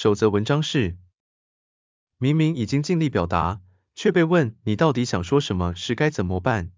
[0.00, 0.96] 首则文章是：
[2.18, 3.60] 明明已经尽力表达，
[3.96, 6.70] 却被问你到底想说什么时该怎么办？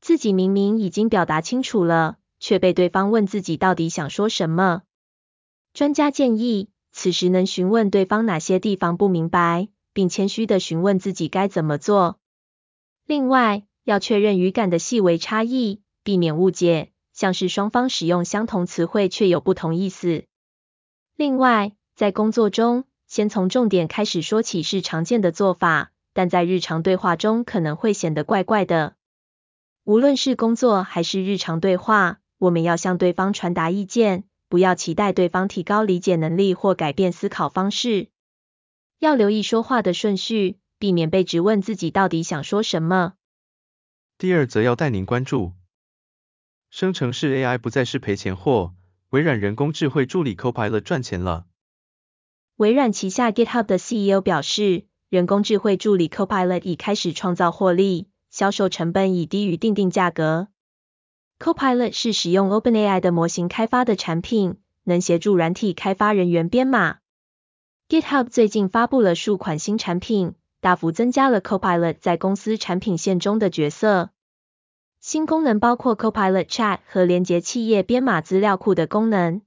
[0.00, 4.82] 自己明明已经表达清楚了，却被对方问自己到底想说什么。
[5.72, 12.18] 专家建议，此时能询问对方哪些地方不明白，并谦虚地询问自己该怎么做。
[13.06, 20.24] 另外，要确认语感的细微差异，避免误解，像是双方使用相同词汇却有不同意思。
[21.14, 28.94] 另外，在工作中，先从重点开始说起是常见的做法，但在日常对话中可能会显得怪怪的。
[29.82, 38.06] 无论是工作还是日常对话，我们要向对方传达意见，不要期待对方提高理解能力或改变思考方式。
[39.00, 43.14] 要留意说话的顺序，避免被质问自己到底想说什么。
[44.18, 45.54] 第二则要带您关注，
[46.70, 48.76] 生成式 AI 不再是赔钱货，
[49.10, 51.46] 微软人工智慧助理 Copilot 赚钱了。
[52.58, 60.48] 微软旗下 GitHub 的 CEO 表示，人工智慧助理 Copilot 已开始创造获利，销售成本已低于定定价格。
[61.38, 66.96] Copilot 是使用 OpenAI 的模型开发的产品，能协助软体开发人员编码。
[67.88, 74.10] GitHub 最近发布了数款新产品，大幅增加了 Copilot 在公司产品线中的角色。
[75.00, 79.42] 新功能包括 Copilot Chat 和连接企业编码资料库的功能。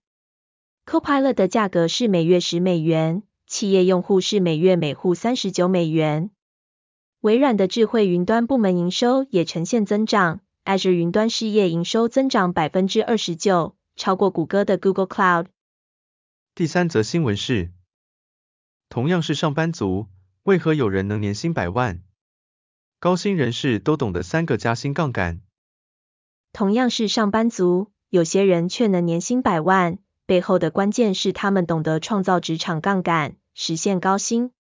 [0.86, 6.32] Copilot 的价格是每月十美元，企业用户是每月每户三十九美元。
[7.22, 15.46] 微软的智慧云端部门营收也呈现增长，Azure 云端事业营收增长百分之二十九，超过谷歌的 Google Cloud。
[16.56, 17.72] 第三则新闻是，
[18.90, 20.08] 同样是上班族，
[20.44, 22.02] 为何有人能年薪百万？
[23.00, 25.42] 高薪人士都懂得三个加薪杠杆。
[26.52, 30.00] 同样是上班族，有些人却能年薪百万。
[30.32, 34.52] 背后的关键是他们懂得创造职场杠杆，实现高薪。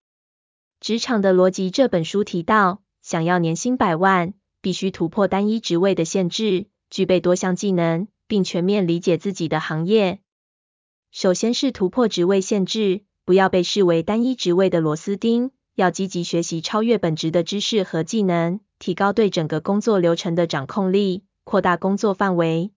[0.81, 10.19] 职场的逻辑这本书提到，想要年薪百万，必须突破单一职位的限制，具备多项技能，并全面理解自己的行业。
[11.09, 22.73] 首先是突破职位限制，不要被视为单一职位的螺丝钉，要积极学习超越本职的知识和技能，提高对整个工作流程的掌控力，扩大工作范围。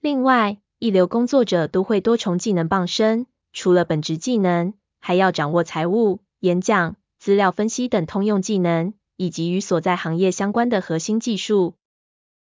[0.00, 11.74] 另外，一流工作者都会多重技能傍身，除了本职技能，还要掌握财务、演讲、资料分析等通用技能，以及与所在行业相关的核心技术。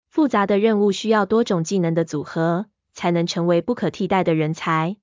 [0.10, 4.98] 复杂的任务需要多种技能的组合，才能成为不可替代的人才。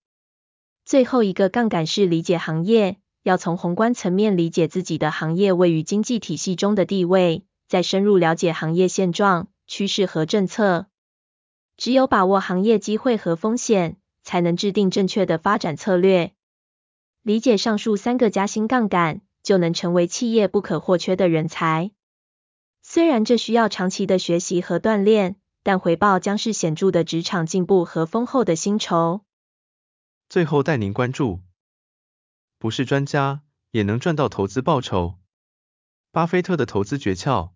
[0.84, 10.86] 最后一个杠杆是理解行业，要从宏观层面理解自己的行业位于经济体系中的地位，再深入了解行业现状、趋势和政策。
[11.82, 16.32] 只有把握行业机会和风险，才能制定正确的发展策略。
[17.22, 21.90] 理解上述三个加薪杠杆，就能成为企业不可或缺的人才。
[22.82, 25.34] 虽然这需要长期的学习和锻炼，
[25.64, 29.22] 但回报将是显著的职场进步和丰厚的薪酬。
[30.28, 31.40] 最后带您关注，
[32.60, 35.18] 不是专家也能赚到投资报酬。
[36.12, 37.50] 巴菲特的投资诀窍。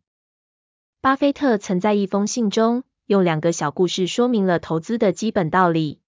[1.00, 6.00] 巴菲特曾在一封信中，用两个小故事说明了投资的基本道理。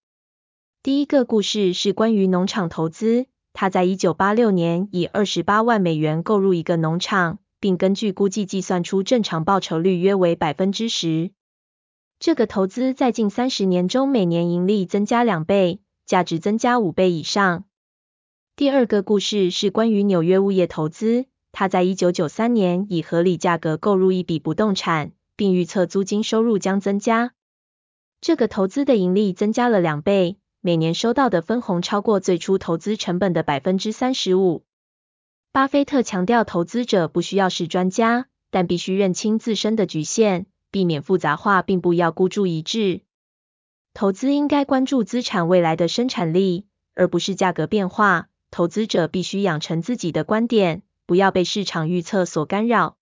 [0.83, 11.31] 第一个故事是关于农场投资，他在一九八六年以二十八万美元购入一个农场，并根据估计计算出正常报酬率约为百分之十。
[12.19, 17.65] 这个投资在近三十年中每年盈利增加两倍，价值增加五倍以上。
[18.57, 25.13] 第二个故事是关于纽约物业投资，他在一九九三年以合理价格购入一笔不动产。
[25.39, 27.33] 并预测租金收入将增加，
[28.21, 34.65] 这个投资的盈利增加了两倍，每年收到的分红超过最初投资成本的百分之三十五。
[35.53, 43.03] 巴菲特强调，投资者不需要是专家，但必须认清自身的局限，避免复杂化，并不要孤注一掷。
[43.95, 48.29] 投资应该关注资产未来的生产力，而不是价格变化。
[48.51, 52.97] 投资者必须养成自己的观点，不要被市场预测所干扰。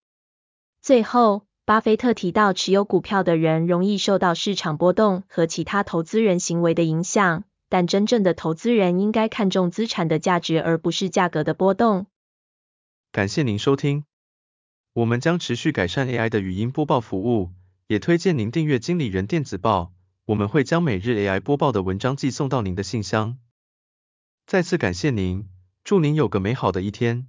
[0.82, 12.06] 最后，巴菲特提到，持有股票的人容易受到市场波动和其他投资人行为的影响，但真正的投资人应该看重资产的价值，而不是价格的波动。
[13.10, 14.04] 感谢您收听，
[14.92, 17.50] 我们将持续改善 AI 的语音播报服务，
[17.88, 19.92] 也推荐您订阅经理人电子报，
[20.26, 23.38] 我们会将每日 AI 播报的文章寄送到您的信箱。
[24.46, 25.48] 再次感谢您，
[25.82, 27.26] 祝您有个美好的一天。